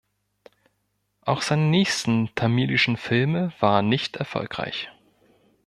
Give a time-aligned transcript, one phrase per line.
[1.25, 4.89] Auch seine nächsten tamilischen Filme waren nicht erfolgreich.